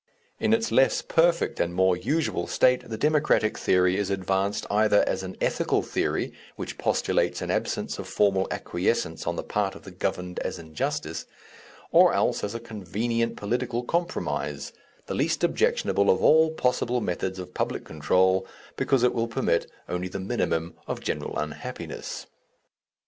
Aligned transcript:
In 0.39 0.51
its 0.51 0.71
less 0.71 1.03
perfect 1.03 1.59
and 1.59 1.75
more 1.75 1.95
usual 1.95 2.47
state 2.47 2.89
the 2.89 2.97
Democratic 2.97 3.55
theory 3.55 3.97
is 3.97 4.09
advanced 4.09 4.65
either 4.71 5.07
as 5.07 5.21
an 5.21 5.37
ethical 5.39 5.83
theory 5.83 6.33
which 6.55 6.79
postulates 6.79 7.39
an 7.39 7.51
absence 7.51 7.99
of 7.99 8.07
formal 8.07 8.47
acquiescence 8.49 9.27
on 9.27 9.35
the 9.35 9.43
part 9.43 9.75
of 9.75 9.83
the 9.83 9.91
governed 9.91 10.39
as 10.39 10.57
injustice, 10.57 11.27
or 11.91 12.15
else 12.15 12.43
as 12.43 12.55
a 12.55 12.59
convenient 12.59 13.37
political 13.37 13.83
compromise, 13.83 14.73
the 15.05 15.13
least 15.13 15.43
objectionable 15.43 16.09
of 16.09 16.23
all 16.23 16.49
possible 16.49 16.99
methods 16.99 17.37
of 17.37 17.53
public 17.53 17.85
control, 17.85 18.47
because 18.77 19.03
it 19.03 19.13
will 19.13 19.27
permit 19.27 19.69
only 19.87 20.07
the 20.07 20.19
minimum 20.19 20.73
of 20.87 20.99
general 20.99 21.37
unhappiness.... 21.37 22.25